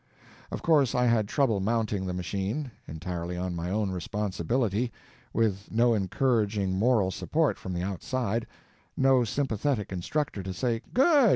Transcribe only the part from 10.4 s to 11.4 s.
to say, "Good!